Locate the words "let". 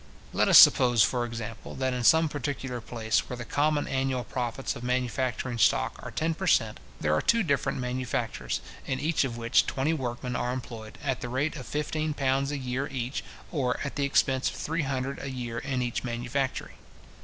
0.33-0.47